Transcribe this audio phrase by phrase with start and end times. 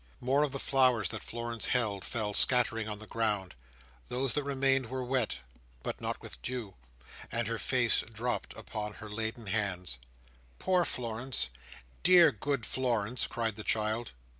[0.19, 3.53] More of the flowers that Florence held fell scattering on the ground;
[4.07, 5.41] those that remained were wet,
[5.83, 6.73] but not with dew;
[7.31, 9.99] and her face dropped upon her laden hands.
[10.57, 11.49] "Poor Florence!
[12.01, 14.13] Dear, good Florence!" cried the child.